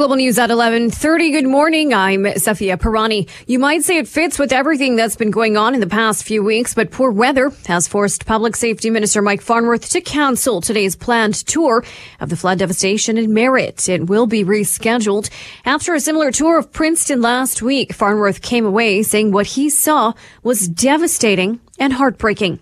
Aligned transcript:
Global 0.00 0.16
News 0.16 0.38
at 0.38 0.48
11:30. 0.48 1.30
Good 1.30 1.46
morning. 1.46 1.92
I'm 1.92 2.24
Safia 2.24 2.78
Pirani. 2.78 3.28
You 3.46 3.58
might 3.58 3.84
say 3.84 3.98
it 3.98 4.08
fits 4.08 4.38
with 4.38 4.50
everything 4.50 4.96
that's 4.96 5.14
been 5.14 5.30
going 5.30 5.58
on 5.58 5.74
in 5.74 5.80
the 5.80 5.86
past 5.86 6.24
few 6.24 6.42
weeks, 6.42 6.72
but 6.72 6.90
poor 6.90 7.10
weather 7.10 7.52
has 7.66 7.86
forced 7.86 8.24
Public 8.24 8.56
Safety 8.56 8.88
Minister 8.88 9.20
Mike 9.20 9.42
Farnworth 9.42 9.90
to 9.90 10.00
cancel 10.00 10.62
today's 10.62 10.96
planned 10.96 11.34
tour 11.46 11.84
of 12.18 12.30
the 12.30 12.36
flood 12.36 12.60
devastation 12.60 13.18
in 13.18 13.34
Merritt. 13.34 13.90
It 13.90 14.06
will 14.06 14.26
be 14.26 14.42
rescheduled. 14.42 15.28
After 15.66 15.92
a 15.92 16.00
similar 16.00 16.32
tour 16.32 16.56
of 16.56 16.72
Princeton 16.72 17.20
last 17.20 17.60
week, 17.60 17.92
Farnworth 17.92 18.40
came 18.40 18.64
away 18.64 19.02
saying 19.02 19.32
what 19.32 19.48
he 19.48 19.68
saw 19.68 20.14
was 20.42 20.66
devastating 20.66 21.60
and 21.80 21.92
heartbreaking. 21.92 22.60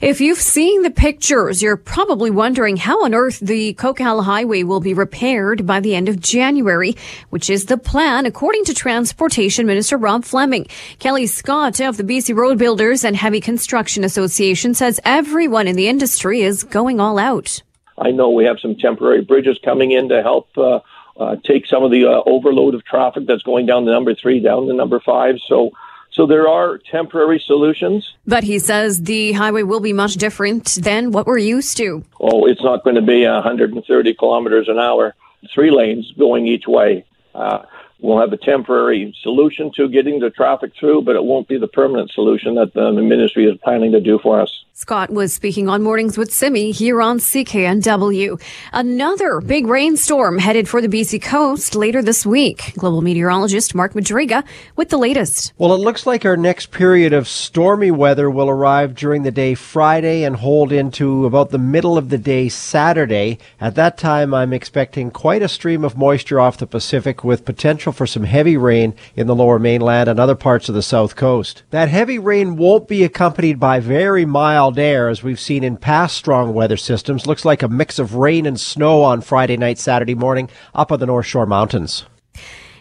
If 0.00 0.20
you've 0.20 0.40
seen 0.40 0.82
the 0.82 0.90
pictures, 0.90 1.60
you're 1.60 1.76
probably 1.76 2.30
wondering 2.30 2.76
how 2.76 3.04
on 3.04 3.14
earth 3.14 3.40
the 3.40 3.74
Coquihalla 3.74 4.24
Highway 4.24 4.62
will 4.62 4.80
be 4.80 4.94
repaired 4.94 5.66
by 5.66 5.80
the 5.80 5.94
end 5.94 6.08
of 6.08 6.20
January, 6.20 6.96
which 7.28 7.50
is 7.50 7.66
the 7.66 7.76
plan, 7.76 8.24
according 8.24 8.64
to 8.64 8.74
Transportation 8.74 9.66
Minister 9.66 9.98
Rob 9.98 10.24
Fleming. 10.24 10.66
Kelly 11.00 11.26
Scott 11.26 11.80
of 11.80 11.96
the 11.96 12.04
BC 12.04 12.34
Road 12.34 12.56
Builders 12.56 13.04
and 13.04 13.16
Heavy 13.16 13.40
Construction 13.40 14.04
Association 14.04 14.72
says 14.72 15.00
everyone 15.04 15.66
in 15.66 15.76
the 15.76 15.88
industry 15.88 16.40
is 16.40 16.62
going 16.62 17.00
all 17.00 17.18
out. 17.18 17.62
I 17.98 18.12
know 18.12 18.30
we 18.30 18.44
have 18.44 18.60
some 18.60 18.76
temporary 18.76 19.22
bridges 19.22 19.58
coming 19.62 19.90
in 19.90 20.08
to 20.08 20.22
help 20.22 20.48
uh, 20.56 20.80
uh, 21.18 21.36
take 21.44 21.66
some 21.66 21.82
of 21.82 21.90
the 21.90 22.06
uh, 22.06 22.22
overload 22.24 22.74
of 22.74 22.84
traffic 22.84 23.26
that's 23.26 23.42
going 23.42 23.66
down 23.66 23.84
the 23.84 23.92
number 23.92 24.14
three, 24.14 24.40
down 24.40 24.66
the 24.66 24.74
number 24.74 25.00
five. 25.00 25.38
So 25.46 25.72
so 26.20 26.26
there 26.26 26.46
are 26.46 26.76
temporary 26.76 27.38
solutions. 27.38 28.14
But 28.26 28.44
he 28.44 28.58
says 28.58 29.04
the 29.04 29.32
highway 29.32 29.62
will 29.62 29.80
be 29.80 29.94
much 29.94 30.16
different 30.16 30.66
than 30.74 31.12
what 31.12 31.26
we're 31.26 31.38
used 31.38 31.78
to. 31.78 32.04
Oh, 32.20 32.44
it's 32.44 32.62
not 32.62 32.84
going 32.84 32.96
to 32.96 33.00
be 33.02 33.24
130 33.24 34.14
kilometers 34.16 34.68
an 34.68 34.78
hour, 34.78 35.14
three 35.54 35.70
lanes 35.70 36.12
going 36.18 36.46
each 36.46 36.66
way. 36.66 37.06
Uh, 37.34 37.60
we'll 38.00 38.20
have 38.20 38.34
a 38.34 38.36
temporary 38.36 39.16
solution 39.22 39.72
to 39.76 39.88
getting 39.88 40.20
the 40.20 40.28
traffic 40.28 40.72
through, 40.78 41.00
but 41.00 41.16
it 41.16 41.24
won't 41.24 41.48
be 41.48 41.56
the 41.56 41.68
permanent 41.68 42.10
solution 42.10 42.56
that 42.56 42.74
the 42.74 42.92
ministry 42.92 43.46
is 43.46 43.56
planning 43.64 43.92
to 43.92 44.00
do 44.00 44.18
for 44.18 44.42
us. 44.42 44.66
Scott 44.80 45.10
was 45.10 45.34
speaking 45.34 45.68
on 45.68 45.82
Mornings 45.82 46.16
with 46.16 46.32
Simi 46.32 46.70
here 46.70 47.02
on 47.02 47.18
CKNW. 47.18 48.40
Another 48.72 49.42
big 49.42 49.66
rainstorm 49.66 50.38
headed 50.38 50.70
for 50.70 50.80
the 50.80 50.88
BC 50.88 51.20
coast 51.20 51.74
later 51.74 52.00
this 52.00 52.24
week. 52.24 52.72
Global 52.78 53.02
meteorologist 53.02 53.74
Mark 53.74 53.92
Madryga 53.92 54.42
with 54.76 54.88
the 54.88 54.96
latest. 54.96 55.52
Well, 55.58 55.74
it 55.74 55.80
looks 55.80 56.06
like 56.06 56.24
our 56.24 56.36
next 56.38 56.70
period 56.70 57.12
of 57.12 57.28
stormy 57.28 57.90
weather 57.90 58.30
will 58.30 58.48
arrive 58.48 58.94
during 58.94 59.22
the 59.22 59.30
day 59.30 59.54
Friday 59.54 60.24
and 60.24 60.36
hold 60.36 60.72
into 60.72 61.26
about 61.26 61.50
the 61.50 61.58
middle 61.58 61.98
of 61.98 62.08
the 62.08 62.16
day 62.16 62.48
Saturday. 62.48 63.38
At 63.60 63.74
that 63.74 63.98
time, 63.98 64.32
I'm 64.32 64.54
expecting 64.54 65.10
quite 65.10 65.42
a 65.42 65.48
stream 65.48 65.84
of 65.84 65.98
moisture 65.98 66.40
off 66.40 66.56
the 66.56 66.66
Pacific 66.66 67.22
with 67.22 67.44
potential 67.44 67.92
for 67.92 68.06
some 68.06 68.24
heavy 68.24 68.56
rain 68.56 68.94
in 69.14 69.26
the 69.26 69.36
lower 69.36 69.58
mainland 69.58 70.08
and 70.08 70.18
other 70.18 70.34
parts 70.34 70.70
of 70.70 70.74
the 70.74 70.80
south 70.82 71.16
coast. 71.16 71.64
That 71.68 71.90
heavy 71.90 72.18
rain 72.18 72.56
won't 72.56 72.88
be 72.88 73.04
accompanied 73.04 73.60
by 73.60 73.80
very 73.80 74.24
mild 74.24 74.69
air, 74.78 75.08
as 75.08 75.22
we've 75.22 75.40
seen 75.40 75.64
in 75.64 75.76
past 75.76 76.16
strong 76.16 76.54
weather 76.54 76.76
systems. 76.76 77.26
Looks 77.26 77.44
like 77.44 77.62
a 77.62 77.68
mix 77.68 77.98
of 77.98 78.14
rain 78.14 78.46
and 78.46 78.58
snow 78.58 79.02
on 79.02 79.20
Friday 79.20 79.56
night, 79.56 79.78
Saturday 79.78 80.14
morning 80.14 80.48
up 80.74 80.92
on 80.92 81.00
the 81.00 81.06
North 81.06 81.26
Shore 81.26 81.46
Mountains. 81.46 82.04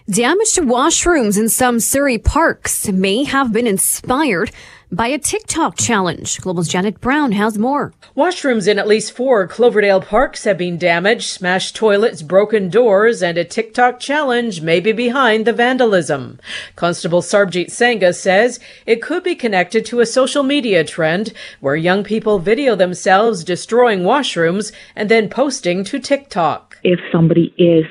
Damage 0.10 0.54
to 0.54 0.62
washrooms 0.62 1.38
in 1.38 1.50
some 1.50 1.80
Surrey 1.80 2.18
parks 2.18 2.88
may 2.88 3.26
have 3.26 3.54
been 3.54 3.68
inspired 3.68 4.50
by 4.92 5.06
a 5.06 5.20
TikTok 5.20 5.78
challenge. 5.78 6.42
Global's 6.42 6.68
Janet 6.68 7.00
Brown 7.00 7.32
has 7.34 7.60
more. 7.60 7.94
Washrooms 8.18 8.68
in 8.68 8.80
at 8.80 8.88
least 8.88 9.12
four 9.12 9.48
Cloverdale 9.48 10.02
parks 10.02 10.46
have 10.46 10.58
been 10.58 10.80
damaged, 10.80 11.30
smashed 11.30 11.76
toilets, 11.76 12.24
broken 12.24 12.70
doors, 12.70 13.22
and 13.22 13.38
a 13.38 13.44
TikTok 13.44 14.00
challenge 14.00 14.62
may 14.62 14.80
be 14.80 14.94
behind 14.94 15.46
the 15.46 15.54
vandalism. 15.54 16.40
Constable 16.76 17.22
Sarbjeet 17.22 17.68
Sangha 17.68 18.16
says 18.16 18.60
it 18.88 19.04
could 19.04 19.22
be 19.22 19.36
connected 19.36 19.86
to 19.86 20.00
a 20.00 20.08
social 20.08 20.42
media 20.42 20.84
trend 20.84 21.34
where 21.60 21.76
young 21.76 22.04
people 22.04 22.40
video 22.40 22.76
themselves 22.76 23.44
destroying 23.44 24.00
washrooms 24.00 24.72
and 24.96 25.08
then 25.08 25.30
posting 25.30 25.84
to 25.84 26.00
TikTok. 26.00 26.78
If 26.84 27.00
somebody 27.12 27.54
is 27.60 27.86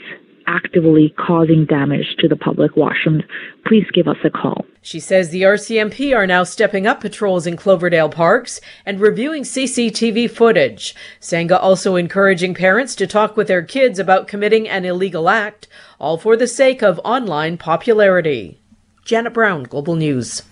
actively 0.49 1.15
causing 1.19 1.67
damage 1.67 2.17
to 2.19 2.27
the 2.27 2.37
public 2.37 2.73
washrooms, 2.73 3.23
please 3.67 3.85
give 3.93 4.09
us 4.09 4.17
a 4.25 4.31
call. 4.31 4.65
She 4.81 4.99
says 4.99 5.29
the 5.29 5.43
RCMP 5.43 6.17
are 6.17 6.27
now 6.27 6.43
stepping 6.43 6.87
up 6.87 7.01
patrols 7.01 7.47
in 7.47 7.57
Cloverdale 7.57 8.09
parks 8.09 8.61
and 8.87 9.01
reviewing 9.01 9.43
CCTV 9.43 10.31
footage. 10.31 10.95
Sangha 11.21 11.59
also 11.61 11.97
encouraging 11.97 12.55
parents 12.55 12.95
to 12.97 13.07
talk 13.07 13.37
with 13.37 13.49
their 13.49 13.63
kids 13.63 13.99
about 13.99 14.27
committing 14.27 14.67
an 14.69 14.87
illegal 14.87 15.29
act, 15.29 15.69
all 16.01 16.17
for 16.17 16.37
the 16.37 16.47
sake 16.47 16.83
of 16.83 16.99
online 17.05 17.59
popularity. 17.59 18.59
Janet 19.05 19.35
Brown, 19.35 19.65
Global 19.65 19.97
News. 19.97 20.43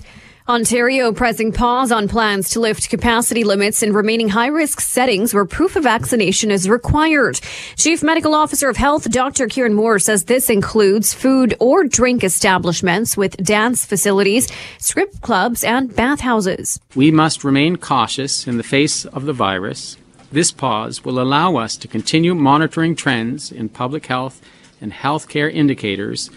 Ontario 0.49 1.11
pressing 1.11 1.51
pause 1.51 1.91
on 1.91 2.07
plans 2.07 2.51
to 2.51 2.61
lift 2.61 2.89
capacity 2.89 3.43
limits 3.43 3.83
in 3.83 3.93
remaining 3.93 4.29
high 4.29 4.47
risk 4.47 4.81
settings 4.81 5.35
where 5.35 5.45
proof 5.45 5.75
of 5.75 5.83
vaccination 5.83 6.53
is 6.53 6.69
required. 6.69 7.41
Chief 7.75 8.01
Medical 8.01 8.33
Officer 8.33 8.69
of 8.69 8.77
Health, 8.77 9.11
Dr. 9.11 9.49
Kieran 9.49 9.75
Moore, 9.75 9.99
says 9.99 10.27
this 10.27 10.49
includes 10.49 11.13
food 11.13 11.57
or 11.59 11.83
drink 11.83 12.23
establishments 12.23 13.17
with 13.17 13.37
dance 13.39 13.85
facilities, 13.85 14.47
strip 14.79 15.21
clubs, 15.21 15.65
and 15.65 15.95
bathhouses. 15.97 16.79
We 16.95 17.11
must 17.11 17.43
remain 17.43 17.75
cautious 17.75 18.47
in 18.47 18.57
the 18.57 18.63
face 18.63 19.05
of 19.05 19.25
the 19.25 19.33
virus. 19.33 19.97
This 20.31 20.53
pause 20.53 21.05
will 21.05 21.19
allow 21.19 21.57
us 21.57 21.77
to 21.79 21.89
continue 21.89 22.37
monitoring 22.37 22.95
trends 22.95 23.51
in 23.51 23.69
public 23.69 24.07
health 24.07 24.41
and 24.81 24.93
healthcare 24.93 25.53
indicators 25.53 26.31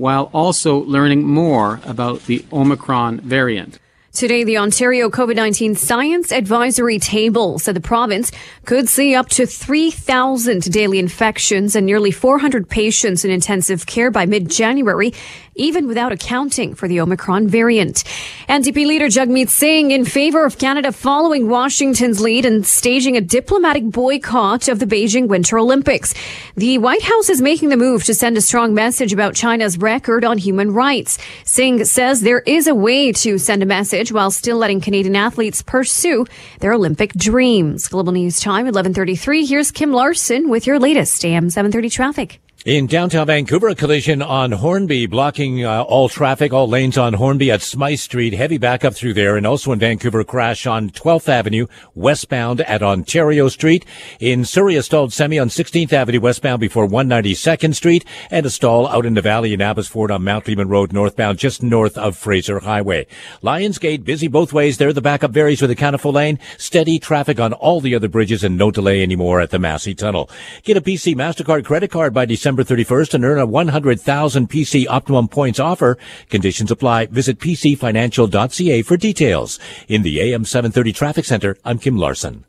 while 0.00 0.30
also 0.32 0.78
learning 0.84 1.26
more 1.26 1.78
about 1.84 2.24
the 2.24 2.42
Omicron 2.50 3.20
variant. 3.20 3.78
Today, 4.14 4.44
the 4.44 4.56
Ontario 4.56 5.10
COVID 5.10 5.36
19 5.36 5.74
Science 5.74 6.32
Advisory 6.32 6.98
Table 6.98 7.58
said 7.58 7.76
the 7.76 7.80
province 7.80 8.32
could 8.64 8.88
see 8.88 9.14
up 9.14 9.28
to 9.28 9.46
3,000 9.46 10.72
daily 10.72 10.98
infections 10.98 11.76
and 11.76 11.84
nearly 11.84 12.10
400 12.10 12.68
patients 12.68 13.26
in 13.26 13.30
intensive 13.30 13.84
care 13.84 14.10
by 14.10 14.24
mid 14.24 14.50
January 14.50 15.12
even 15.54 15.86
without 15.86 16.12
accounting 16.12 16.74
for 16.74 16.88
the 16.88 17.00
Omicron 17.00 17.48
variant. 17.48 18.04
NDP 18.48 18.86
leader 18.86 19.06
Jagmeet 19.06 19.48
Singh 19.48 19.90
in 19.90 20.04
favor 20.04 20.44
of 20.44 20.58
Canada 20.58 20.92
following 20.92 21.48
Washington's 21.48 22.20
lead 22.20 22.44
and 22.44 22.66
staging 22.66 23.16
a 23.16 23.20
diplomatic 23.20 23.84
boycott 23.84 24.68
of 24.68 24.78
the 24.78 24.86
Beijing 24.86 25.28
Winter 25.28 25.58
Olympics. 25.58 26.14
The 26.56 26.78
White 26.78 27.02
House 27.02 27.28
is 27.28 27.40
making 27.40 27.68
the 27.68 27.76
move 27.76 28.04
to 28.04 28.14
send 28.14 28.36
a 28.36 28.40
strong 28.40 28.74
message 28.74 29.12
about 29.12 29.34
China's 29.34 29.78
record 29.78 30.24
on 30.24 30.38
human 30.38 30.72
rights. 30.72 31.18
Singh 31.44 31.84
says 31.84 32.20
there 32.20 32.40
is 32.40 32.66
a 32.66 32.74
way 32.74 33.12
to 33.12 33.38
send 33.38 33.62
a 33.62 33.66
message 33.66 34.12
while 34.12 34.30
still 34.30 34.56
letting 34.56 34.80
Canadian 34.80 35.16
athletes 35.16 35.62
pursue 35.62 36.26
their 36.60 36.72
Olympic 36.72 37.12
dreams. 37.14 37.88
Global 37.88 38.12
News 38.12 38.40
Time, 38.40 38.64
1133. 38.66 39.46
Here's 39.46 39.70
Kim 39.70 39.92
Larson 39.92 40.48
with 40.48 40.66
your 40.66 40.78
latest 40.78 41.24
AM 41.24 41.50
730 41.50 41.90
traffic. 41.90 42.40
In 42.66 42.86
downtown 42.86 43.26
Vancouver, 43.26 43.68
a 43.68 43.74
collision 43.74 44.20
on 44.20 44.52
Hornby 44.52 45.06
blocking 45.06 45.64
uh, 45.64 45.80
all 45.80 46.10
traffic, 46.10 46.52
all 46.52 46.68
lanes 46.68 46.98
on 46.98 47.14
Hornby 47.14 47.50
at 47.50 47.62
Smithe 47.62 47.98
Street. 47.98 48.34
Heavy 48.34 48.58
backup 48.58 48.92
through 48.94 49.14
there. 49.14 49.38
And 49.38 49.46
also 49.46 49.72
in 49.72 49.78
Vancouver, 49.78 50.22
crash 50.24 50.66
on 50.66 50.90
12th 50.90 51.30
Avenue 51.30 51.68
westbound 51.94 52.60
at 52.60 52.82
Ontario 52.82 53.48
Street. 53.48 53.86
In 54.18 54.44
Surrey, 54.44 54.76
a 54.76 54.82
stalled 54.82 55.14
semi 55.14 55.38
on 55.38 55.48
16th 55.48 55.94
Avenue 55.94 56.20
westbound 56.20 56.60
before 56.60 56.86
192nd 56.86 57.74
Street. 57.74 58.04
And 58.30 58.44
a 58.44 58.50
stall 58.50 58.86
out 58.88 59.06
in 59.06 59.14
the 59.14 59.22
valley 59.22 59.54
in 59.54 59.62
Abbotsford 59.62 60.10
on 60.10 60.24
Mount 60.24 60.46
Lehman 60.46 60.68
Road 60.68 60.92
northbound 60.92 61.38
just 61.38 61.62
north 61.62 61.96
of 61.96 62.14
Fraser 62.14 62.60
Highway. 62.60 63.06
Lionsgate 63.42 64.04
busy 64.04 64.28
both 64.28 64.52
ways 64.52 64.76
there. 64.76 64.92
The 64.92 65.00
backup 65.00 65.30
varies 65.30 65.62
with 65.62 65.70
the 65.70 65.76
counterflow 65.76 66.12
lane. 66.12 66.38
Steady 66.58 66.98
traffic 66.98 67.40
on 67.40 67.54
all 67.54 67.80
the 67.80 67.94
other 67.94 68.08
bridges 68.08 68.44
and 68.44 68.58
no 68.58 68.70
delay 68.70 69.02
anymore 69.02 69.40
at 69.40 69.48
the 69.48 69.58
Massey 69.58 69.94
Tunnel. 69.94 70.28
Get 70.62 70.76
a 70.76 70.82
PC 70.82 71.14
MasterCard 71.14 71.64
credit 71.64 71.90
card 71.90 72.12
by 72.12 72.26
December 72.26 72.49
December 72.50 72.64
31st 72.64 73.14
and 73.14 73.24
earn 73.24 73.38
a 73.38 73.46
100,000 73.46 74.50
PC 74.50 74.86
Optimum 74.88 75.28
points 75.28 75.60
offer. 75.60 75.96
Conditions 76.30 76.72
apply. 76.72 77.06
Visit 77.06 77.38
pcfinancial.ca 77.38 78.82
for 78.82 78.96
details. 78.96 79.60
In 79.86 80.02
the 80.02 80.20
AM 80.20 80.44
730 80.44 80.92
Traffic 80.92 81.24
Center, 81.24 81.56
I'm 81.64 81.78
Kim 81.78 81.96
Larson. 81.96 82.44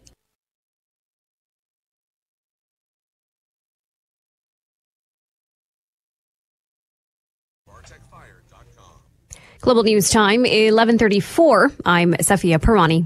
Global 9.60 9.84
News 9.84 10.10
Time, 10.10 10.42
1134. 10.42 11.72
I'm 11.86 12.14
Safia 12.14 12.58
Pirani. 12.58 13.06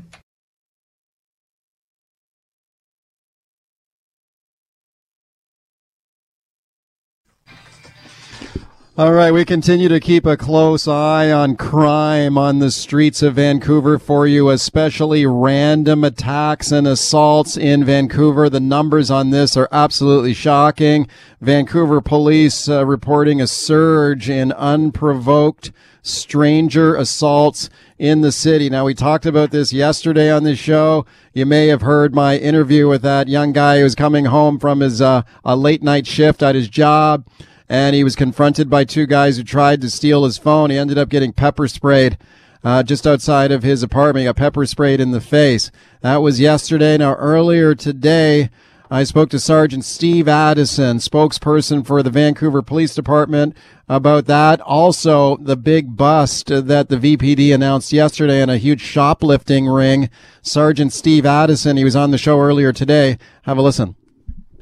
All 8.98 9.12
right, 9.12 9.32
we 9.32 9.44
continue 9.44 9.90
to 9.90 10.00
keep 10.00 10.26
a 10.26 10.38
close 10.38 10.88
eye 10.88 11.30
on 11.30 11.58
crime 11.58 12.38
on 12.38 12.60
the 12.60 12.72
streets 12.72 13.22
of 13.22 13.36
Vancouver 13.36 14.00
for 14.00 14.26
you, 14.26 14.50
especially 14.50 15.26
random 15.26 16.06
attacks 16.06 16.72
and 16.72 16.88
assaults 16.88 17.58
in 17.58 17.84
Vancouver. 17.84 18.50
The 18.50 18.62
numbers 18.62 19.12
on 19.12 19.32
this 19.32 19.58
are 19.58 19.68
absolutely 19.70 20.34
shocking. 20.34 21.10
Vancouver 21.42 22.00
police 22.00 22.70
uh, 22.70 22.86
reporting 22.86 23.42
a 23.42 23.48
surge 23.48 24.30
in 24.30 24.54
unprovoked 24.54 25.74
stranger 26.02 26.96
assaults 26.96 27.70
in 28.00 28.22
the 28.22 28.32
city. 28.32 28.70
Now, 28.70 28.86
we 28.86 28.94
talked 28.94 29.26
about 29.26 29.52
this 29.52 29.74
yesterday 29.74 30.32
on 30.32 30.46
the 30.46 30.56
show. 30.56 31.06
You 31.34 31.46
may 31.46 31.68
have 31.68 31.82
heard 31.82 32.16
my 32.16 32.38
interview 32.38 32.88
with 32.88 33.02
that 33.02 33.28
young 33.28 33.52
guy 33.52 33.80
who 33.80 33.84
was 33.84 33.94
coming 33.94 34.24
home 34.24 34.58
from 34.58 34.80
his 34.80 35.02
uh, 35.02 35.24
a 35.44 35.58
late 35.58 35.84
night 35.84 36.08
shift 36.08 36.42
at 36.42 36.56
his 36.56 36.70
job 36.70 37.26
and 37.70 37.96
he 37.96 38.04
was 38.04 38.16
confronted 38.16 38.70
by 38.70 38.84
two 38.84 39.06
guys 39.06 39.38
who 39.38 39.44
tried 39.44 39.82
to 39.82 39.90
steal 39.90 40.26
his 40.26 40.38
phone. 40.38 40.70
He 40.70 40.78
ended 40.78 40.98
up 40.98 41.10
getting 41.10 41.34
pepper 41.34 41.68
sprayed 41.68 42.18
uh, 42.64 42.84
just 42.84 43.06
outside 43.08 43.52
of 43.52 43.64
his 43.64 43.84
apartment. 43.84 44.26
Got 44.26 44.38
pepper 44.38 44.66
sprayed 44.66 45.00
in 45.00 45.12
the 45.12 45.22
face. 45.22 45.72
That 46.02 46.18
was 46.18 46.40
yesterday. 46.40 46.98
Now, 46.98 47.16
earlier 47.16 47.76
today, 47.76 48.50
I 48.90 49.04
spoke 49.04 49.30
to 49.32 49.40
Sergeant 49.40 49.84
Steve 49.84 50.28
Addison, 50.28 50.98
spokesperson 50.98 51.86
for 51.86 52.04
the 52.04 52.12
Vancouver 52.12 52.62
Police 52.62 52.94
Department, 52.94 53.58
about 53.90 54.26
that. 54.26 54.62
Also, 54.62 55.38
the 55.38 55.58
big 55.58 55.98
bust 55.98 56.48
that 56.48 56.90
the 56.90 56.98
VPD 56.98 57.54
announced 57.54 57.92
yesterday 57.92 58.42
in 58.42 58.50
a 58.50 58.58
huge 58.58 58.82
shoplifting 58.82 59.68
ring. 59.68 60.10
Sergeant 60.44 60.94
Steve 60.94 61.26
Addison, 61.26 61.78
he 61.78 61.84
was 61.84 61.96
on 61.96 62.12
the 62.12 62.18
show 62.18 62.40
earlier 62.40 62.72
today. 62.72 63.18
Have 63.44 63.58
a 63.58 63.62
listen. 63.62 63.96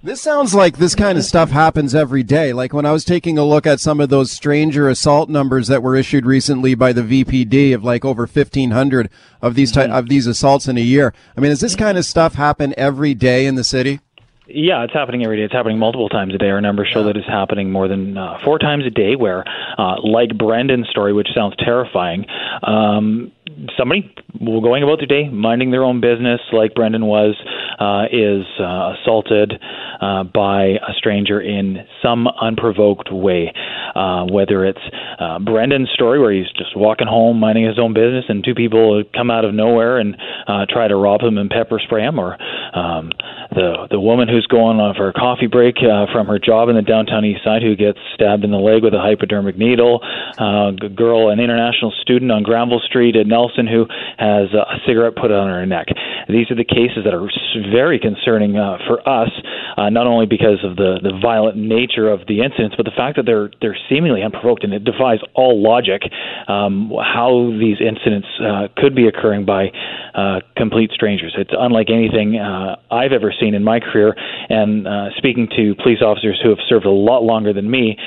This 0.06 0.22
sounds 0.22 0.54
like 0.54 0.80
this 0.80 0.96
kind 0.96 1.18
of 1.18 1.24
stuff 1.24 1.52
happens 1.52 1.96
every 1.96 2.24
day. 2.24 2.52
Like 2.52 2.74
when 2.74 2.86
I 2.86 2.92
was 2.92 3.06
taking 3.06 3.38
a 3.38 3.46
look 3.46 3.66
at 3.66 3.80
some 3.80 4.02
of 4.02 4.10
those 4.10 4.32
stranger 4.32 4.90
assault 4.90 5.30
numbers 5.30 5.70
that 5.70 5.82
were 5.82 5.96
issued 5.96 6.26
recently 6.26 6.76
by 6.76 6.92
the 6.92 7.24
VPD 7.24 7.74
of 7.74 7.86
like 7.86 8.04
over 8.04 8.24
1500 8.24 9.10
of 9.42 9.56
these 9.56 9.72
ty- 9.72 9.88
of 9.88 10.10
these 10.10 10.28
assaults 10.28 10.68
in 10.68 10.78
a 10.78 10.82
year. 10.82 11.14
I 11.38 11.40
mean, 11.40 11.52
does 11.52 11.62
this 11.62 11.78
kind 11.78 11.98
of 11.98 12.04
stuff 12.04 12.34
happen 12.34 12.74
every 12.76 13.14
day 13.14 13.46
in 13.46 13.56
the 13.56 13.64
city? 13.64 14.02
Yeah, 14.46 14.84
it's 14.84 14.92
happening 14.92 15.24
every 15.24 15.38
day. 15.38 15.44
It's 15.44 15.54
happening 15.54 15.80
multiple 15.80 16.10
times 16.10 16.36
a 16.36 16.38
day. 16.38 16.50
Our 16.50 16.60
numbers 16.60 16.90
show 16.94 17.06
that 17.06 17.16
it's 17.16 17.26
happening 17.26 17.72
more 17.72 17.88
than 17.88 18.18
uh, 18.18 18.40
four 18.44 18.60
times 18.60 18.86
a 18.86 18.90
day. 18.90 19.16
Where, 19.16 19.46
uh, 19.78 20.02
like 20.04 20.38
Brendan's 20.38 20.90
story, 20.90 21.14
which 21.14 21.30
sounds 21.34 21.56
terrifying, 21.60 22.26
um, 22.62 23.32
somebody 23.78 24.14
going 24.40 24.84
about 24.84 25.00
their 25.00 25.08
day, 25.08 25.30
minding 25.30 25.72
their 25.72 25.84
own 25.84 26.02
business, 26.02 26.42
like 26.52 26.74
Brendan 26.74 27.06
was, 27.06 27.36
uh, 27.80 28.06
is 28.12 28.46
uh, 28.60 28.94
assaulted 28.94 29.54
uh, 30.02 30.24
by 30.24 30.80
a 30.82 30.94
stranger 30.98 31.40
in 31.42 31.86
some 32.02 32.28
unprovoked 32.28 33.12
way. 33.12 33.54
Uh, 33.96 34.26
whether 34.26 34.66
it's 34.66 34.82
uh, 35.20 35.38
Brendan's 35.38 35.90
story, 35.94 36.20
where 36.20 36.34
he's 36.34 36.52
just 36.58 36.76
walking 36.76 37.06
home, 37.06 37.40
minding 37.40 37.64
his 37.64 37.78
own 37.78 37.94
business, 37.94 38.26
and 38.28 38.44
two 38.44 38.56
people 38.56 39.04
come 39.14 39.30
out 39.30 39.46
of 39.46 39.54
nowhere 39.54 40.00
and 40.00 40.18
uh, 40.48 40.66
try 40.68 40.88
to 40.88 40.96
rob 40.96 41.22
him 41.22 41.38
and 41.38 41.48
pepper 41.48 41.80
spray 41.80 42.02
him, 42.02 42.18
or 42.18 42.34
um, 42.74 43.12
the 43.52 43.88
the 43.92 44.00
woman 44.00 44.28
who's 44.28 44.48
going 44.48 44.80
on 44.80 44.96
for 44.96 45.10
a 45.10 45.14
coffee 45.14 45.46
break 45.46 45.76
from 46.12 46.26
her 46.26 46.40
job 46.40 46.70
in 46.70 46.76
the 46.76 46.82
downtown 46.82 47.24
east 47.24 47.44
side 47.44 47.62
who 47.62 47.76
gets 47.76 48.00
stabbed 48.16 48.44
in 48.44 48.50
the 48.50 48.58
leg 48.58 48.82
with 48.82 48.96
a 48.96 49.00
hypodermic 49.00 49.58
needle, 49.58 50.02
a 50.02 50.74
girl, 50.96 51.30
an 51.30 51.40
international 51.40 51.94
student 52.02 52.32
on 52.32 52.42
Granville 52.42 52.82
Street 52.84 53.16
at 53.16 53.28
Nelson 53.28 53.43
who 53.68 53.86
has 54.18 54.54
a 54.54 54.80
cigarette 54.86 55.16
put 55.16 55.32
on 55.32 55.48
her 55.50 55.66
neck. 55.66 55.88
These 56.30 56.50
are 56.52 56.56
the 56.56 56.64
cases 56.64 57.04
that 57.04 57.14
are 57.14 57.28
very 57.72 58.00
concerning 58.00 58.58
uh, 58.58 58.78
for 58.88 59.08
us, 59.08 59.30
uh, 59.78 59.90
not 59.90 60.08
only 60.08 60.26
because 60.26 60.64
of 60.64 60.76
the, 60.76 61.00
the 61.02 61.18
violent 61.22 61.58
nature 61.58 62.10
of 62.10 62.22
the 62.28 62.42
incidents, 62.42 62.76
but 62.76 62.86
the 62.86 62.96
fact 62.96 63.18
that 63.18 63.26
they're 63.26 63.52
they're 63.62 63.78
seemingly 63.90 64.22
unprovoked, 64.24 64.64
and 64.64 64.74
it 64.74 64.84
defies 64.84 65.20
all 65.34 65.62
logic 65.62 66.04
um, 66.48 66.92
how 67.02 67.52
these 67.60 67.78
incidents 67.80 68.28
uh, 68.40 68.68
could 68.78 68.96
be 68.96 69.08
occurring 69.08 69.46
by 69.46 69.72
uh, 70.16 70.40
complete 70.56 70.92
strangers. 70.92 71.34
It's 71.38 71.52
unlike 71.58 71.90
anything 71.90 72.38
uh, 72.38 72.78
I've 72.92 73.12
ever 73.12 73.34
seen 73.40 73.54
in 73.54 73.64
my 73.64 73.80
career. 73.80 74.16
And 74.50 74.88
uh, 74.88 75.10
speaking 75.18 75.48
to 75.58 75.76
police 75.76 76.02
officers 76.02 76.40
who 76.44 76.50
have 76.50 76.60
served 76.68 76.86
a 76.86 76.92
lot 76.92 77.24
longer 77.24 77.54
than 77.54 77.70
me, 77.70 77.98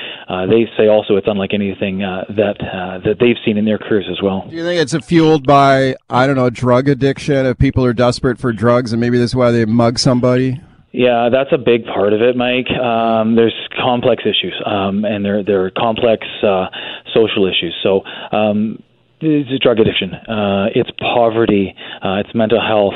they 0.49 0.65
say 0.77 0.87
also 0.87 1.15
it's 1.15 1.27
unlike 1.27 1.53
anything 1.53 1.99
that 1.99 2.57
that 3.03 3.17
they've 3.19 3.37
seen 3.45 3.57
in 3.57 3.65
their 3.65 3.77
careers 3.77 4.07
as 4.09 4.21
well. 4.21 4.47
Do 4.49 4.55
you 4.55 4.63
think 4.63 4.79
it's 4.79 4.93
fueled 5.27 5.45
by 5.45 5.95
I 6.09 6.25
don't 6.25 6.35
know 6.35 6.49
drug 6.49 6.87
addiction? 6.87 7.45
If 7.45 7.57
people 7.57 7.83
are 7.85 7.93
desperate 7.93 8.39
for 8.39 8.53
drugs, 8.53 8.93
and 8.93 9.01
maybe 9.01 9.17
that's 9.17 9.35
why 9.35 9.51
they 9.51 9.65
mug 9.65 9.99
somebody. 9.99 10.61
Yeah, 10.93 11.29
that's 11.31 11.51
a 11.51 11.57
big 11.57 11.85
part 11.85 12.13
of 12.13 12.21
it, 12.21 12.35
Mike. 12.35 12.69
Um, 12.71 13.35
there's 13.35 13.53
complex 13.79 14.23
issues, 14.23 14.55
um, 14.65 15.05
and 15.05 15.23
there 15.23 15.43
there 15.43 15.65
are 15.65 15.71
complex 15.71 16.25
uh, 16.43 16.67
social 17.13 17.45
issues. 17.45 17.75
So 17.83 18.01
um, 18.31 18.81
it's 19.19 19.63
drug 19.63 19.79
addiction, 19.79 20.13
uh, 20.13 20.67
it's 20.75 20.89
poverty, 20.99 21.75
uh, 22.03 22.21
it's 22.23 22.33
mental 22.35 22.61
health, 22.61 22.93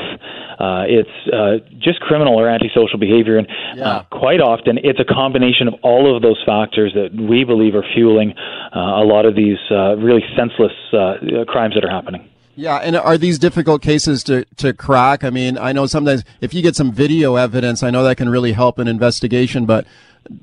uh, 0.62 0.84
it's 0.98 1.16
uh, 1.32 1.58
just 1.78 1.98
criminal 2.00 2.34
or 2.40 2.48
antisocial 2.48 2.98
behavior, 2.98 3.36
and 3.38 3.48
Yeah. 3.76 3.88
uh, 3.88 4.02
quite 4.24 4.40
often 4.40 4.78
it's 4.88 5.00
a 5.00 5.08
combination 5.22 5.66
of 5.70 5.74
all 5.82 6.14
of 6.14 6.22
those 6.22 6.40
factors 6.46 6.90
that 6.94 7.10
we 7.14 7.44
believe 7.44 7.74
are 7.74 7.84
fueling 7.94 8.30
uh, 8.74 9.02
a 9.02 9.04
lot 9.12 9.24
of 9.26 9.34
these 9.34 9.58
uh, 9.70 9.96
really 9.96 10.24
senseless 10.38 10.72
uh, 10.92 11.44
crimes 11.48 11.74
that 11.74 11.84
are 11.84 11.90
happening. 11.90 12.22
Yeah, 12.54 12.76
and 12.76 12.96
are 12.96 13.16
these 13.16 13.38
difficult 13.38 13.80
cases 13.82 14.22
to, 14.24 14.44
to 14.56 14.72
crack? 14.74 15.24
I 15.24 15.30
mean, 15.30 15.56
I 15.56 15.72
know 15.72 15.86
sometimes 15.86 16.22
if 16.42 16.52
you 16.52 16.60
get 16.62 16.76
some 16.76 16.92
video 16.92 17.36
evidence, 17.36 17.82
I 17.82 17.90
know 17.90 18.04
that 18.04 18.16
can 18.18 18.28
really 18.28 18.52
help 18.52 18.78
an 18.78 18.88
investigation. 18.88 19.64
But 19.64 19.86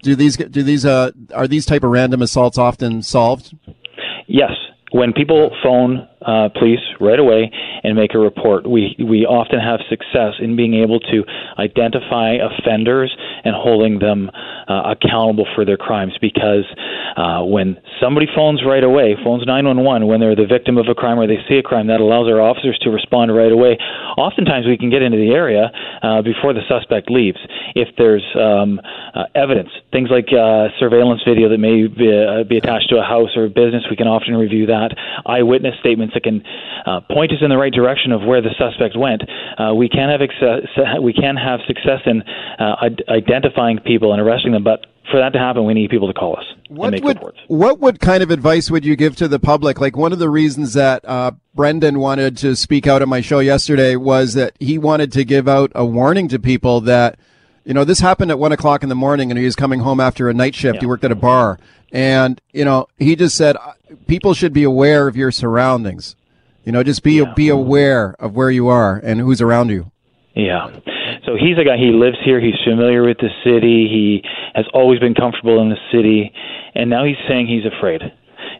do 0.02 0.16
these 0.16 0.36
do 0.36 0.64
these 0.64 0.86
uh 0.86 1.12
are 1.36 1.48
these 1.48 1.66
type 1.66 1.84
of 1.84 1.92
random 1.92 2.22
assaults 2.22 2.58
often 2.58 3.04
solved? 3.04 3.56
Yes. 4.28 4.52
When 4.92 5.14
people 5.14 5.56
phone 5.64 6.08
uh, 6.26 6.50
police 6.58 6.80
right 7.00 7.20
away 7.20 7.52
and 7.84 7.96
make 7.96 8.14
a 8.14 8.20
report, 8.20 8.68
we 8.68 8.96
we 9.00 9.26
often 9.26 9.60
have 9.60 9.80
success 9.90 10.34
in 10.40 10.56
being 10.56 10.74
able 10.74 11.00
to 11.00 11.24
identify 11.58 12.38
offenders 12.42 13.16
and 13.44 13.56
holding 13.56 14.00
them 14.00 14.32
uh, 14.70 14.94
accountable 14.96 15.48
for 15.56 15.66
their 15.66 15.78
crimes. 15.78 16.14
Because 16.22 16.66
uh, 17.18 17.44
when 17.44 17.78
somebody 18.02 18.28
phones 18.36 18.64
right 18.66 18.84
away, 18.84 19.18
phones 19.24 19.46
911 19.46 20.08
when 20.08 20.20
they're 20.20 20.36
the 20.36 20.48
victim 20.48 20.78
of 20.78 20.86
a 20.88 20.96
crime 20.96 21.20
or 21.20 21.28
they 21.28 21.42
see 21.50 21.58
a 21.58 21.64
crime, 21.64 21.88
that 21.88 22.00
allows 22.00 22.30
our 22.30 22.40
officers 22.40 22.78
to 22.84 22.90
respond 22.90 23.36
right 23.36 23.52
away. 23.52 23.78
Oftentimes, 24.18 24.66
we 24.68 24.78
can 24.78 24.90
get 24.90 25.02
into 25.02 25.18
the 25.18 25.32
area 25.32 25.72
uh, 26.04 26.22
before 26.22 26.54
the 26.54 26.62
suspect 26.70 27.10
leaves. 27.10 27.40
If 27.76 27.90
there's 27.98 28.26
um, 28.36 28.80
uh, 29.16 29.26
evidence, 29.36 29.70
things 29.92 30.10
like 30.12 30.28
uh, 30.32 30.70
surveillance 30.80 31.22
video 31.28 31.50
that 31.50 31.58
may 31.58 31.88
be, 31.88 32.08
uh, 32.08 32.44
be 32.44 32.58
attached 32.58 32.90
to 32.90 32.98
a 32.98 33.04
house 33.04 33.30
or 33.36 33.46
a 33.46 33.50
business, 33.50 33.84
we 33.90 33.96
can 33.96 34.08
often 34.08 34.36
review 34.36 34.68
that. 34.68 34.96
Eyewitness 35.26 35.76
statements 35.80 36.14
that 36.14 36.24
can 36.24 36.44
uh, 36.86 37.02
point 37.12 37.32
us 37.32 37.40
in 37.42 37.50
the 37.50 37.58
right 37.58 37.74
direction 37.74 38.12
of 38.12 38.24
where 38.24 38.42
the 38.42 38.54
suspect 38.58 38.98
went. 38.98 39.24
Uh, 39.58 39.74
we 39.74 39.90
can 39.90 40.10
have 40.10 40.22
we 41.02 41.14
can 41.14 41.36
have 41.36 41.60
success 41.68 42.02
in 42.06 42.22
uh, 42.60 42.76
id- 42.84 43.04
identifying 43.10 43.80
people 43.80 44.14
and 44.14 44.22
arresting 44.22 44.52
them, 44.52 44.59
but 44.64 44.86
for 45.12 45.18
that 45.20 45.34
to 45.34 45.40
happen, 45.40 45.66
we 45.66 45.74
need 45.74 45.90
people 45.90 46.08
to 46.08 46.14
call 46.14 46.38
us 46.38 46.46
and 46.70 46.78
What 46.78 46.92
make 46.92 47.04
would 47.04 47.18
reports. 47.18 47.40
what 47.48 47.80
what 47.80 48.00
kind 48.00 48.22
of 48.22 48.30
advice 48.30 48.70
would 48.70 48.86
you 48.86 48.96
give 48.96 49.16
to 49.18 49.28
the 49.28 49.40
public? 49.40 49.82
Like 49.82 49.98
one 49.98 50.14
of 50.14 50.20
the 50.20 50.30
reasons 50.30 50.74
that 50.74 51.04
uh, 51.08 51.32
Brendan 51.56 52.00
wanted 52.00 52.38
to 52.38 52.56
speak 52.56 52.86
out 52.86 53.02
on 53.02 53.10
my 53.10 53.22
show 53.22 53.40
yesterday 53.40 53.96
was 53.96 54.34
that 54.36 54.54
he 54.60 54.78
wanted 54.78 55.12
to 55.14 55.24
give 55.24 55.48
out 55.48 55.72
a 55.74 55.86
warning 55.86 56.28
to 56.28 56.38
people 56.40 56.82
that 56.82 57.18
you 57.66 57.74
know 57.74 57.84
this 57.84 58.00
happened 58.00 58.30
at 58.32 58.40
one 58.40 58.52
o'clock 58.52 58.84
in 58.84 58.90
the 58.90 58.96
morning, 58.96 59.32
and 59.32 59.38
he 59.38 59.46
was 59.46 59.56
coming 59.56 59.80
home 59.80 60.00
after 60.00 60.30
a 60.30 60.34
night 60.34 60.56
shift. 60.56 60.80
He 60.80 60.86
worked 60.86 61.04
at 61.04 61.12
a 61.12 61.16
bar, 61.16 61.60
and 61.92 62.40
you 62.54 62.66
know 62.66 62.88
he 62.98 63.16
just 63.16 63.36
said 63.36 63.58
uh, 63.58 63.74
people 64.08 64.34
should 64.34 64.54
be 64.54 64.64
aware 64.64 65.08
of 65.08 65.16
your 65.18 65.32
surroundings. 65.32 66.16
You 66.66 66.72
know, 66.72 66.84
just 66.84 67.02
be 67.02 67.24
be 67.36 67.50
aware 67.50 68.16
of 68.20 68.36
where 68.36 68.52
you 68.52 68.68
are 68.68 68.98
and 69.04 69.20
who's 69.20 69.42
around 69.42 69.70
you. 69.70 69.92
Yeah. 70.36 70.70
So 71.30 71.36
he's 71.36 71.60
a 71.60 71.64
guy, 71.64 71.78
he 71.78 71.92
lives 71.92 72.18
here, 72.26 72.42
he's 72.42 72.58
familiar 72.66 73.04
with 73.04 73.18
the 73.20 73.30
city, 73.44 73.86
he 73.86 74.24
has 74.56 74.66
always 74.74 75.00
been 75.00 75.14
comfortable 75.14 75.62
in 75.62 75.70
the 75.70 75.78
city, 75.94 76.34
and 76.74 76.90
now 76.90 77.06
he's 77.06 77.22
saying 77.28 77.46
he's 77.46 77.66
afraid. 77.72 78.02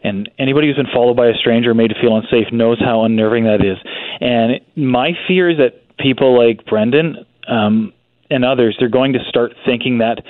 And 0.04 0.30
anybody 0.38 0.68
who's 0.68 0.76
been 0.76 0.94
followed 0.94 1.16
by 1.16 1.26
a 1.26 1.34
stranger 1.34 1.74
made 1.74 1.88
to 1.88 2.00
feel 2.00 2.16
unsafe 2.16 2.52
knows 2.52 2.78
how 2.78 3.02
unnerving 3.02 3.42
that 3.42 3.64
is. 3.64 3.76
And 4.20 4.60
my 4.76 5.18
fear 5.26 5.50
is 5.50 5.58
that 5.58 5.82
people 5.98 6.38
like 6.38 6.64
Brendan 6.64 7.26
um, 7.48 7.92
and 8.30 8.44
others, 8.44 8.76
they're 8.78 8.88
going 8.88 9.14
to 9.14 9.20
start 9.28 9.50
thinking 9.66 9.98
that 9.98 10.22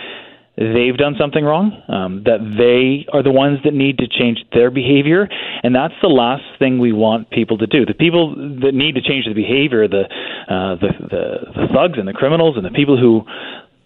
they've 0.61 0.97
done 0.97 1.17
something 1.19 1.43
wrong, 1.43 1.73
um, 1.89 2.23
that 2.25 2.41
they 2.57 3.11
are 3.13 3.23
the 3.23 3.33
ones 3.33 3.61
that 3.65 3.73
need 3.73 3.97
to 3.99 4.07
change 4.07 4.45
their 4.53 4.71
behavior, 4.71 5.27
and 5.63 5.75
that's 5.75 5.95
the 6.03 6.09
last 6.09 6.45
thing 6.59 6.79
we 6.79 6.93
want 6.93 7.31
people 7.31 7.57
to 7.59 7.67
do. 7.67 7.87
The 7.87 7.95
people 7.95 8.37
that 8.61 8.75
need 8.75 8.95
to 8.97 9.01
change 9.01 9.25
the 9.25 9.33
behavior, 9.33 9.89
the 9.89 10.05
uh, 10.05 10.77
the, 10.77 10.91
the 11.01 11.25
the 11.57 11.67
thugs 11.73 11.99
and 11.99 12.07
the 12.07 12.13
criminals 12.13 12.57
and 12.57 12.65
the 12.65 12.71
people 12.71 12.99
who, 12.99 13.23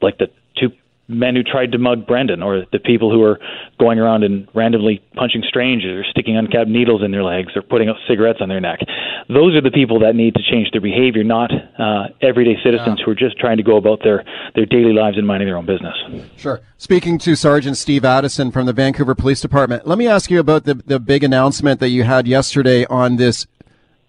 like 0.02 0.18
the 0.18 0.26
two 0.58 0.70
men 1.08 1.36
who 1.36 1.42
tried 1.42 1.72
to 1.72 1.78
mug 1.78 2.06
Brendan, 2.06 2.42
or 2.42 2.64
the 2.72 2.78
people 2.78 3.10
who 3.10 3.22
are 3.22 3.38
going 3.78 3.98
around 3.98 4.24
and 4.24 4.48
randomly 4.54 5.02
punching 5.14 5.42
strangers, 5.46 6.06
or 6.06 6.10
sticking 6.10 6.36
uncapped 6.36 6.68
needles 6.68 7.02
in 7.02 7.10
their 7.10 7.22
legs, 7.22 7.52
or 7.54 7.62
putting 7.62 7.92
cigarettes 8.08 8.38
on 8.40 8.48
their 8.48 8.60
neck. 8.60 8.80
Those 9.28 9.54
are 9.54 9.60
the 9.60 9.70
people 9.70 9.98
that 10.00 10.14
need 10.14 10.34
to 10.34 10.42
change 10.42 10.70
their 10.72 10.80
behavior, 10.80 11.22
not 11.22 11.50
uh, 11.78 12.08
everyday 12.20 12.56
citizens 12.62 12.98
yeah. 12.98 13.04
who 13.04 13.10
are 13.10 13.14
just 13.14 13.38
trying 13.38 13.58
to 13.58 13.62
go 13.62 13.76
about 13.76 14.02
their, 14.02 14.24
their 14.54 14.66
daily 14.66 14.92
lives 14.92 15.18
and 15.18 15.26
minding 15.26 15.48
their 15.48 15.56
own 15.56 15.66
business. 15.66 15.94
Sure. 16.36 16.60
Speaking 16.78 17.18
to 17.18 17.34
Sergeant 17.34 17.76
Steve 17.76 18.04
Addison 18.04 18.50
from 18.50 18.66
the 18.66 18.72
Vancouver 18.72 19.14
Police 19.14 19.40
Department, 19.40 19.86
let 19.86 19.98
me 19.98 20.06
ask 20.06 20.30
you 20.30 20.40
about 20.40 20.64
the, 20.64 20.74
the 20.74 20.98
big 20.98 21.22
announcement 21.22 21.80
that 21.80 21.88
you 21.88 22.04
had 22.04 22.26
yesterday 22.26 22.86
on 22.86 23.16
this 23.16 23.46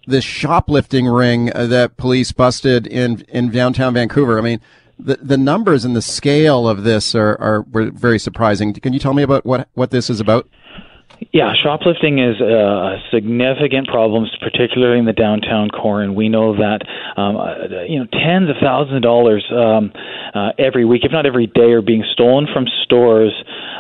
this 0.08 0.24
shoplifting 0.24 1.08
ring 1.08 1.48
that 1.48 1.98
police 1.98 2.32
busted 2.32 2.86
in 2.86 3.26
in 3.28 3.50
downtown 3.50 3.96
Vancouver. 3.96 4.38
I 4.38 4.42
mean, 4.42 4.62
the 4.98 5.18
the 5.18 5.38
numbers 5.38 5.86
and 5.86 5.96
the 5.96 6.02
scale 6.02 6.68
of 6.68 6.84
this 6.84 7.16
are 7.16 7.40
are 7.40 7.66
were 7.72 7.92
very 7.92 8.20
surprising. 8.20 8.74
Can 8.74 8.94
you 8.94 9.00
tell 9.00 9.14
me 9.14 9.24
about 9.24 9.46
what 9.46 9.68
what 9.74 9.92
this 9.92 10.10
is 10.10 10.20
about? 10.20 10.48
Yeah, 11.32 11.54
shoplifting 11.64 12.20
is 12.20 12.42
a 12.42 12.98
significant 13.12 13.88
problem, 13.88 14.26
particularly 14.42 15.00
in 15.00 15.06
the 15.06 15.14
downtown 15.14 15.70
core, 15.70 16.02
and 16.02 16.16
we 16.16 16.30
know 16.30 16.56
that 16.56 16.82
um, 17.18 17.38
uh, 17.38 17.84
you 17.88 18.00
know 18.00 18.06
tens 18.12 18.50
of 18.50 18.58
thousands 18.62 18.98
of 18.98 19.02
dollars 19.02 19.46
um, 19.52 19.92
uh, 20.34 20.52
every 20.60 20.84
week, 20.84 21.04
if 21.06 21.12
not 21.12 21.26
every 21.26 21.48
day, 21.48 21.72
are 21.72 21.82
being 21.82 22.04
stolen 22.12 22.48
from 22.52 22.66
stores, 22.84 23.32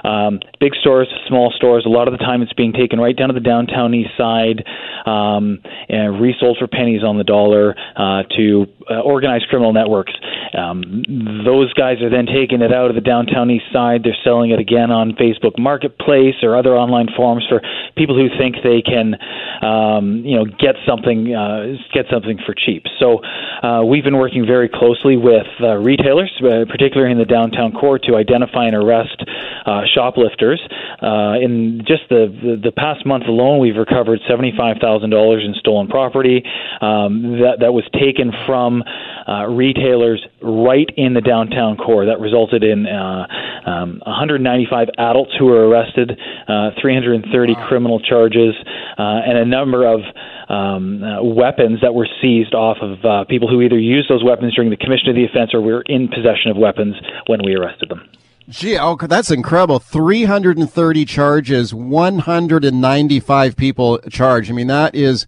um, 0.04 0.40
big 0.60 0.74
stores, 0.76 1.08
small 1.28 1.52
stores. 1.56 1.86
A 1.86 1.90
lot 1.90 2.08
of 2.08 2.14
the 2.14 2.24
time, 2.24 2.42
it's 2.42 2.54
being 2.54 2.74
taken 2.74 3.00
right 3.00 3.16
down 3.16 3.28
to 3.30 3.34
the 3.34 3.40
downtown 3.40 3.94
east 3.94 4.12
side 4.18 4.64
um, 5.06 5.60
and 5.90 6.22
resold 6.22 6.58
for 6.58 6.68
pennies 6.68 7.04
on 7.04 7.18
the 7.18 7.24
dollar 7.24 7.76
uh, 7.96 8.24
to 8.38 8.66
uh, 8.90 9.00
organized 9.02 9.48
criminal 9.50 9.74
networks. 9.74 10.14
Um, 10.54 11.04
those 11.46 11.74
guys 11.74 12.02
are 12.02 12.10
then 12.10 12.26
taking 12.26 12.62
it 12.62 12.74
out 12.74 12.90
of 12.90 12.96
the 12.96 13.02
downtown 13.02 13.50
east 13.52 13.66
side. 13.74 14.02
They're 14.04 14.18
selling 14.24 14.52
it 14.52 14.60
again 14.60 14.92
on 14.92 15.14
Facebook 15.14 15.58
Marketplace 15.58 16.36
or 16.44 16.56
other 16.56 16.76
online 16.76 17.08
forums 17.16 17.46
for 17.50 17.62
people 17.98 18.16
who 18.16 18.30
think 18.38 18.58
they 18.64 18.82
can, 18.82 19.16
um, 19.62 20.24
you 20.26 20.36
know, 20.36 20.46
get 20.46 20.76
something 20.88 21.34
uh, 21.34 21.76
get 21.94 22.06
something 22.12 22.40
for 22.46 22.54
cheap. 22.54 22.84
So 23.00 23.22
uh, 23.64 23.84
we've 23.84 24.04
been 24.04 24.18
working 24.18 24.46
very 24.46 24.70
closely 24.70 25.18
with 25.18 25.48
uh, 25.62 25.76
retailers, 25.76 26.32
uh, 26.40 26.66
particularly 26.70 27.12
in 27.12 27.18
the 27.18 27.26
downtown 27.26 27.72
core, 27.72 28.00
to 28.00 28.16
identify 28.16 28.66
and 28.66 28.76
arrest 28.76 29.24
uh, 29.66 29.82
shoplifters. 29.94 30.62
In 31.02 31.84
just 31.86 32.04
the, 32.10 32.28
the, 32.42 32.70
the 32.70 32.72
past 32.72 33.06
month 33.06 33.26
alone, 33.28 33.60
we've 33.60 33.76
recovered 33.76 34.20
seventy 34.28 34.54
five 34.58 34.78
thousand 34.80 35.10
dollars 35.10 35.44
in 35.46 35.54
stolen 35.60 35.88
property 35.88 36.44
um, 36.82 37.40
that 37.42 37.60
that 37.60 37.74
was 37.74 37.84
taken 37.94 38.32
from 38.46 38.75
uh, 38.84 39.46
retailers 39.48 40.26
right 40.42 40.88
in 40.98 41.14
the 41.14 41.22
downtown 41.22 41.78
core. 41.78 42.06
That 42.06 42.20
resulted 42.20 42.64
in 42.64 42.86
uh, 42.88 43.28
um, 43.66 44.02
195 44.06 44.90
adults 44.98 45.32
who 45.38 45.46
were 45.46 45.68
arrested, 45.68 46.12
uh, 46.48 46.72
330 46.82 47.54
wow. 47.54 47.68
criminal 47.68 48.00
charges, 48.00 48.54
uh, 48.98 49.22
and 49.26 49.38
a 49.38 49.46
number 49.46 49.86
of 49.86 50.02
um, 50.50 51.04
uh, 51.04 51.24
weapons 51.24 51.80
that 51.82 51.94
were 51.94 52.08
seized 52.22 52.54
off 52.54 52.78
of 52.82 53.04
uh, 53.04 53.24
people 53.26 53.48
who 53.48 53.62
either 53.62 53.80
used 53.80 54.10
those 54.10 54.24
weapons 54.24 54.54
during 54.56 54.70
the 54.70 54.78
commission 54.78 55.10
of 55.10 55.16
the 55.16 55.26
offense 55.26 55.54
or 55.54 55.62
were 55.62 55.82
in 55.88 56.08
possession 56.08 56.52
of 56.52 56.58
weapons 56.58 56.96
when 57.28 57.44
we 57.44 57.56
arrested 57.56 57.90
them. 57.90 58.08
Gee, 58.48 58.78
oh, 58.78 58.96
that's 58.96 59.32
incredible. 59.32 59.80
330 59.80 61.06
charges, 61.06 61.74
195 61.74 63.58
people 63.58 63.98
charged. 64.10 64.52
I 64.52 64.54
mean, 64.54 64.68
that 64.68 64.94
is 64.94 65.26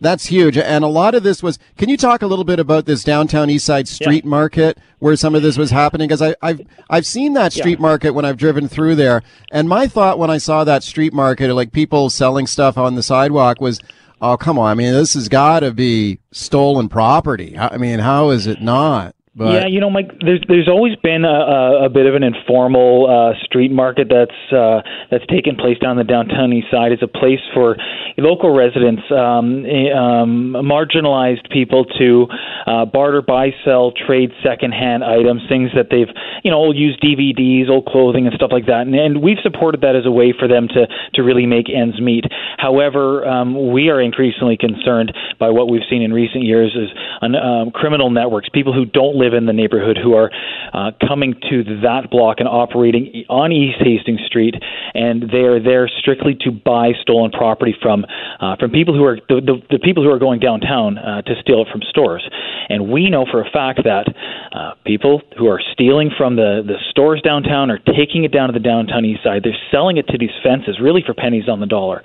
that's 0.00 0.26
huge. 0.26 0.56
And 0.56 0.82
a 0.82 0.88
lot 0.88 1.14
of 1.14 1.22
this 1.22 1.42
was, 1.42 1.58
can 1.76 1.88
you 1.88 1.96
talk 1.96 2.22
a 2.22 2.26
little 2.26 2.44
bit 2.44 2.58
about 2.58 2.86
this 2.86 3.04
downtown 3.04 3.50
East 3.50 3.66
Side 3.66 3.86
street 3.86 4.24
yeah. 4.24 4.30
market 4.30 4.78
where 4.98 5.14
some 5.16 5.34
of 5.34 5.42
this 5.42 5.58
was 5.58 5.70
happening? 5.70 6.08
Because 6.08 6.34
I've, 6.40 6.60
I've 6.88 7.06
seen 7.06 7.34
that 7.34 7.52
street 7.52 7.78
yeah. 7.78 7.82
market 7.82 8.12
when 8.12 8.24
I've 8.24 8.36
driven 8.36 8.66
through 8.66 8.94
there. 8.94 9.22
And 9.52 9.68
my 9.68 9.86
thought 9.86 10.18
when 10.18 10.30
I 10.30 10.38
saw 10.38 10.64
that 10.64 10.82
street 10.82 11.12
market, 11.12 11.52
like 11.54 11.72
people 11.72 12.10
selling 12.10 12.46
stuff 12.46 12.78
on 12.78 12.94
the 12.94 13.02
sidewalk 13.02 13.60
was, 13.60 13.78
oh, 14.20 14.36
come 14.36 14.58
on. 14.58 14.70
I 14.70 14.74
mean, 14.74 14.92
this 14.92 15.14
has 15.14 15.28
got 15.28 15.60
to 15.60 15.72
be 15.72 16.18
stolen 16.32 16.88
property. 16.88 17.58
I 17.58 17.76
mean, 17.76 17.98
how 17.98 18.30
is 18.30 18.46
it 18.46 18.62
not? 18.62 19.14
But 19.40 19.54
yeah, 19.54 19.66
you 19.66 19.80
know, 19.80 19.88
Mike, 19.88 20.12
there's 20.20 20.44
there's 20.48 20.68
always 20.68 20.96
been 20.96 21.24
a, 21.24 21.86
a, 21.86 21.88
bit 21.88 22.04
of 22.04 22.14
an 22.14 22.22
informal 22.22 23.08
uh, 23.08 23.32
street 23.42 23.72
market 23.72 24.12
that's 24.12 24.36
uh, 24.52 24.82
that's 25.10 25.24
taken 25.32 25.56
place 25.56 25.78
down 25.78 25.96
the 25.96 26.04
downtown 26.04 26.52
east 26.52 26.66
side. 26.70 26.92
It's 26.92 27.00
a 27.00 27.08
place 27.08 27.40
for 27.54 27.78
local 28.18 28.54
residents, 28.54 29.00
um, 29.08 29.64
um, 29.96 30.52
marginalized 30.60 31.48
people 31.48 31.86
to 31.96 32.28
uh, 32.66 32.84
barter, 32.84 33.22
buy, 33.22 33.56
sell, 33.64 33.92
trade 33.96 34.28
secondhand 34.44 35.04
items, 35.04 35.40
things 35.48 35.70
that 35.74 35.88
they've 35.90 36.12
you 36.44 36.50
know 36.50 36.58
old 36.58 36.76
used 36.76 37.00
DVDs, 37.00 37.70
old 37.70 37.86
clothing, 37.86 38.26
and 38.26 38.36
stuff 38.36 38.52
like 38.52 38.66
that. 38.66 38.84
And, 38.84 38.94
and 38.94 39.22
we've 39.22 39.40
supported 39.42 39.80
that 39.80 39.96
as 39.96 40.04
a 40.04 40.12
way 40.12 40.34
for 40.38 40.48
them 40.48 40.68
to 40.68 40.86
to 41.14 41.22
really 41.22 41.46
make 41.46 41.72
ends 41.72 41.98
meet. 41.98 42.26
However, 42.58 43.26
um, 43.26 43.72
we 43.72 43.88
are 43.88 44.02
increasingly 44.02 44.58
concerned 44.58 45.16
by 45.38 45.48
what 45.48 45.70
we've 45.70 45.88
seen 45.88 46.02
in 46.02 46.12
recent 46.12 46.44
years 46.44 46.76
is 46.76 46.92
um, 47.22 47.70
criminal 47.70 48.10
networks, 48.10 48.50
people 48.52 48.74
who 48.74 48.84
don't 48.84 49.16
live 49.16 49.29
in 49.34 49.46
the 49.46 49.52
neighborhood 49.52 49.98
who 50.02 50.14
are 50.14 50.30
uh, 50.72 50.90
coming 51.06 51.34
to 51.50 51.64
that 51.82 52.10
block 52.10 52.36
and 52.38 52.48
operating 52.48 53.24
on 53.28 53.52
East 53.52 53.78
Hastings 53.80 54.20
Street, 54.26 54.54
and 54.94 55.30
they 55.30 55.44
are 55.44 55.62
there 55.62 55.88
strictly 55.88 56.36
to 56.42 56.50
buy 56.50 56.92
stolen 57.00 57.30
property 57.30 57.74
from 57.80 58.04
uh, 58.40 58.56
from 58.56 58.70
people 58.70 58.94
who 58.94 59.04
are 59.04 59.18
the, 59.28 59.40
the, 59.40 59.62
the 59.70 59.78
people 59.78 60.02
who 60.02 60.10
are 60.10 60.18
going 60.18 60.40
downtown 60.40 60.98
uh, 60.98 61.22
to 61.22 61.34
steal 61.40 61.62
it 61.62 61.68
from 61.70 61.82
stores. 61.82 62.28
And 62.68 62.88
we 62.88 63.10
know 63.10 63.26
for 63.30 63.40
a 63.40 63.50
fact 63.50 63.80
that 63.84 64.06
uh, 64.52 64.74
people 64.84 65.22
who 65.36 65.48
are 65.48 65.60
stealing 65.72 66.10
from 66.16 66.36
the, 66.36 66.62
the 66.64 66.78
stores 66.90 67.20
downtown 67.22 67.70
are 67.70 67.78
taking 67.78 68.24
it 68.24 68.32
down 68.32 68.48
to 68.48 68.52
the 68.52 68.62
downtown 68.62 69.04
east 69.04 69.22
side. 69.24 69.42
They're 69.42 69.58
selling 69.70 69.96
it 69.96 70.06
to 70.08 70.18
these 70.18 70.30
fences, 70.42 70.78
really 70.80 71.02
for 71.04 71.14
pennies 71.14 71.48
on 71.48 71.60
the 71.60 71.66
dollar, 71.66 72.02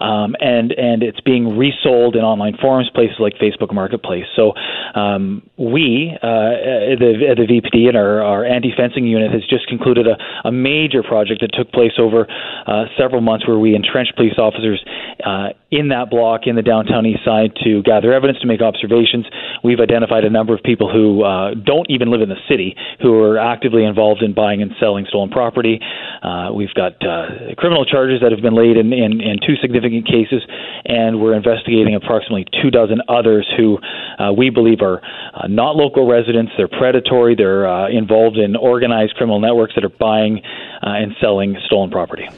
um, 0.00 0.36
and 0.40 0.72
and 0.72 1.02
it's 1.02 1.20
being 1.20 1.56
resold 1.56 2.16
in 2.16 2.22
online 2.22 2.56
forums, 2.60 2.90
places 2.94 3.16
like 3.18 3.34
Facebook 3.34 3.72
Marketplace. 3.72 4.24
So 4.36 4.52
um, 4.94 5.48
we 5.56 6.16
uh, 6.22 6.51
the, 6.98 7.34
the 7.36 7.46
VPD 7.46 7.88
and 7.88 7.96
our, 7.96 8.22
our 8.22 8.44
anti-fencing 8.44 9.06
unit 9.06 9.32
has 9.32 9.42
just 9.48 9.66
concluded 9.66 10.06
a, 10.06 10.16
a 10.48 10.52
major 10.52 11.02
project 11.02 11.40
that 11.40 11.50
took 11.52 11.70
place 11.72 11.92
over 11.98 12.26
uh, 12.66 12.84
several 12.98 13.20
months 13.20 13.46
where 13.46 13.58
we 13.58 13.74
entrenched 13.74 14.16
police 14.16 14.38
officers 14.38 14.84
uh, 15.24 15.48
in 15.72 15.88
that 15.88 16.10
block 16.10 16.42
in 16.44 16.54
the 16.54 16.62
downtown 16.62 17.06
east 17.06 17.24
side 17.24 17.56
to 17.64 17.82
gather 17.82 18.12
evidence, 18.12 18.38
to 18.40 18.46
make 18.46 18.60
observations. 18.60 19.24
We've 19.64 19.80
identified 19.80 20.24
a 20.24 20.30
number 20.30 20.54
of 20.54 20.62
people 20.62 20.92
who 20.92 21.24
uh, 21.24 21.54
don't 21.54 21.88
even 21.88 22.10
live 22.10 22.20
in 22.20 22.28
the 22.28 22.40
city 22.46 22.76
who 23.00 23.18
are 23.24 23.38
actively 23.38 23.84
involved 23.84 24.22
in 24.22 24.34
buying 24.34 24.60
and 24.60 24.72
selling 24.78 25.06
stolen 25.08 25.30
property. 25.30 25.80
Uh, 26.22 26.50
we've 26.54 26.74
got 26.74 26.92
uh, 27.00 27.54
criminal 27.56 27.86
charges 27.86 28.20
that 28.20 28.32
have 28.32 28.42
been 28.42 28.54
laid 28.54 28.76
in, 28.76 28.92
in, 28.92 29.20
in, 29.22 29.38
two 29.40 29.56
significant 29.62 30.06
cases, 30.06 30.44
and 30.84 31.20
we're 31.20 31.34
investigating 31.34 31.94
approximately 31.94 32.46
two 32.62 32.70
dozen 32.70 33.00
others 33.08 33.50
who 33.56 33.78
uh, 34.18 34.30
we 34.30 34.50
believe 34.50 34.82
are 34.82 35.00
uh, 35.32 35.48
not 35.48 35.74
local 35.74 36.06
residents. 36.06 36.52
They're 36.58 36.68
predatory. 36.68 37.34
They're 37.34 37.66
uh, 37.66 37.88
involved 37.88 38.36
in 38.36 38.56
organized 38.56 39.14
criminal 39.14 39.40
networks 39.40 39.74
that 39.74 39.84
are 39.84 39.88
buying 39.88 40.42
and 40.82 41.12
selling 41.18 41.56
stolen 41.64 41.90
property. 41.90 42.28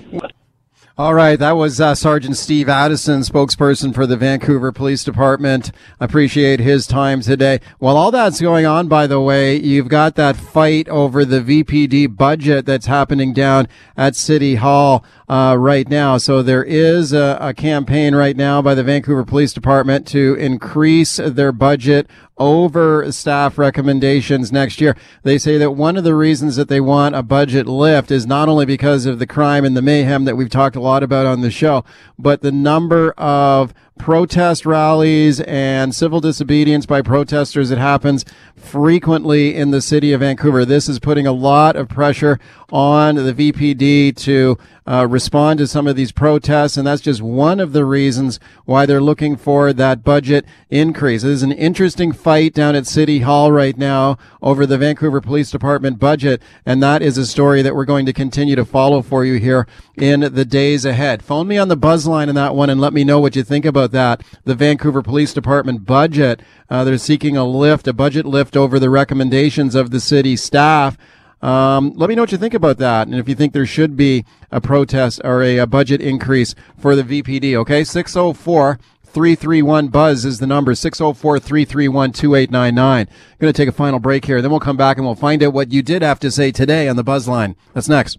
All 0.96 1.12
right, 1.12 1.36
that 1.40 1.56
was 1.56 1.80
uh, 1.80 1.96
Sergeant 1.96 2.36
Steve 2.36 2.68
Addison, 2.68 3.22
spokesperson 3.22 3.92
for 3.92 4.06
the 4.06 4.16
Vancouver 4.16 4.70
Police 4.70 5.02
Department. 5.02 5.72
Appreciate 5.98 6.60
his 6.60 6.86
time 6.86 7.20
today. 7.20 7.58
While 7.80 7.96
all 7.96 8.12
that's 8.12 8.40
going 8.40 8.64
on, 8.64 8.86
by 8.86 9.08
the 9.08 9.20
way, 9.20 9.56
you've 9.56 9.88
got 9.88 10.14
that 10.14 10.36
fight 10.36 10.88
over 10.88 11.24
the 11.24 11.40
VPD 11.40 12.16
budget 12.16 12.64
that's 12.64 12.86
happening 12.86 13.32
down 13.32 13.66
at 13.96 14.14
City 14.14 14.54
Hall 14.54 15.04
uh, 15.28 15.56
right 15.58 15.88
now. 15.88 16.16
So 16.18 16.42
there 16.42 16.64
is 16.64 17.12
a, 17.12 17.38
a 17.40 17.54
campaign 17.54 18.14
right 18.14 18.36
now 18.36 18.60
by 18.62 18.74
the 18.74 18.84
Vancouver 18.84 19.24
Police 19.24 19.52
Department 19.52 20.06
to 20.08 20.34
increase 20.34 21.16
their 21.16 21.52
budget 21.52 22.08
over 22.36 23.10
staff 23.12 23.58
recommendations 23.58 24.50
next 24.50 24.80
year. 24.80 24.96
They 25.22 25.38
say 25.38 25.56
that 25.58 25.72
one 25.72 25.96
of 25.96 26.04
the 26.04 26.14
reasons 26.14 26.56
that 26.56 26.68
they 26.68 26.80
want 26.80 27.14
a 27.14 27.22
budget 27.22 27.66
lift 27.66 28.10
is 28.10 28.26
not 28.26 28.48
only 28.48 28.66
because 28.66 29.06
of 29.06 29.18
the 29.18 29.26
crime 29.26 29.64
and 29.64 29.76
the 29.76 29.82
mayhem 29.82 30.24
that 30.24 30.36
we've 30.36 30.50
talked 30.50 30.76
a 30.76 30.80
lot 30.80 31.02
about 31.02 31.26
on 31.26 31.40
the 31.42 31.50
show, 31.50 31.84
but 32.18 32.42
the 32.42 32.52
number 32.52 33.12
of 33.12 33.72
protest 33.98 34.66
rallies 34.66 35.40
and 35.40 35.94
civil 35.94 36.20
disobedience 36.20 36.86
by 36.86 37.00
protesters. 37.00 37.70
It 37.70 37.78
happens 37.78 38.24
frequently 38.56 39.54
in 39.54 39.70
the 39.70 39.80
city 39.80 40.12
of 40.12 40.20
Vancouver. 40.20 40.64
This 40.64 40.88
is 40.88 40.98
putting 40.98 41.26
a 41.26 41.32
lot 41.32 41.76
of 41.76 41.88
pressure 41.88 42.38
on 42.70 43.14
the 43.14 43.32
VPD 43.32 44.16
to 44.16 44.58
uh, 44.86 45.06
respond 45.08 45.58
to 45.58 45.66
some 45.66 45.86
of 45.86 45.96
these 45.96 46.12
protests, 46.12 46.76
and 46.76 46.86
that's 46.86 47.00
just 47.00 47.22
one 47.22 47.60
of 47.60 47.72
the 47.72 47.84
reasons 47.84 48.38
why 48.64 48.84
they're 48.84 49.00
looking 49.00 49.36
for 49.36 49.72
that 49.72 50.02
budget 50.02 50.44
increase. 50.68 51.22
There's 51.22 51.42
an 51.42 51.52
interesting 51.52 52.12
fight 52.12 52.52
down 52.52 52.74
at 52.74 52.86
City 52.86 53.20
Hall 53.20 53.52
right 53.52 53.78
now 53.78 54.18
over 54.42 54.66
the 54.66 54.76
Vancouver 54.76 55.20
Police 55.20 55.50
Department 55.50 55.98
budget, 55.98 56.42
and 56.66 56.82
that 56.82 57.00
is 57.00 57.16
a 57.16 57.26
story 57.26 57.62
that 57.62 57.74
we're 57.74 57.84
going 57.84 58.06
to 58.06 58.12
continue 58.12 58.56
to 58.56 58.64
follow 58.64 59.00
for 59.00 59.24
you 59.24 59.38
here 59.38 59.66
in 59.96 60.20
the 60.20 60.44
days 60.44 60.84
ahead. 60.84 61.22
Phone 61.22 61.46
me 61.46 61.56
on 61.56 61.68
the 61.68 61.76
buzz 61.76 62.06
line 62.06 62.28
in 62.28 62.34
that 62.34 62.54
one 62.54 62.68
and 62.68 62.80
let 62.80 62.92
me 62.92 63.04
know 63.04 63.20
what 63.20 63.36
you 63.36 63.42
think 63.42 63.64
about 63.84 64.18
that. 64.18 64.26
The 64.44 64.54
Vancouver 64.54 65.02
Police 65.02 65.34
Department 65.34 65.84
budget, 65.84 66.40
uh, 66.70 66.84
they're 66.84 66.98
seeking 66.98 67.36
a 67.36 67.44
lift, 67.44 67.86
a 67.86 67.92
budget 67.92 68.26
lift 68.26 68.56
over 68.56 68.78
the 68.78 68.90
recommendations 68.90 69.74
of 69.74 69.90
the 69.90 70.00
city 70.00 70.36
staff. 70.36 70.96
Um, 71.42 71.92
let 71.96 72.08
me 72.08 72.14
know 72.14 72.22
what 72.22 72.32
you 72.32 72.38
think 72.38 72.54
about 72.54 72.78
that, 72.78 73.06
and 73.06 73.16
if 73.16 73.28
you 73.28 73.34
think 73.34 73.52
there 73.52 73.66
should 73.66 73.96
be 73.96 74.24
a 74.50 74.62
protest 74.62 75.20
or 75.24 75.42
a, 75.42 75.58
a 75.58 75.66
budget 75.66 76.00
increase 76.00 76.54
for 76.78 76.96
the 76.96 77.02
VPD. 77.02 77.54
Okay, 77.56 77.84
six 77.84 78.12
zero 78.12 78.32
four. 78.32 78.78
331 79.04 79.88
Buzz 79.88 80.24
is 80.24 80.40
the 80.40 80.46
number 80.46 80.74
604 80.74 81.38
331 81.38 82.10
2899. 82.10 83.06
Going 83.38 83.52
to 83.52 83.56
take 83.56 83.68
a 83.68 83.72
final 83.72 84.00
break 84.00 84.24
here. 84.24 84.42
Then 84.42 84.50
we'll 84.50 84.58
come 84.58 84.76
back 84.76 84.96
and 84.96 85.06
we'll 85.06 85.14
find 85.14 85.40
out 85.40 85.52
what 85.52 85.70
you 85.70 85.82
did 85.82 86.02
have 86.02 86.18
to 86.18 86.32
say 86.32 86.50
today 86.50 86.88
on 86.88 86.96
the 86.96 87.04
Buzz 87.04 87.28
line. 87.28 87.54
That's 87.74 87.88
next. 87.88 88.18